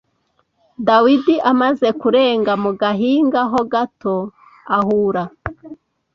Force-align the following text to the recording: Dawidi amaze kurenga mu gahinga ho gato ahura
Dawidi 0.87 1.35
amaze 1.51 1.87
kurenga 2.01 2.53
mu 2.63 2.71
gahinga 2.81 3.39
ho 3.51 3.61
gato 3.73 4.15
ahura 4.77 5.23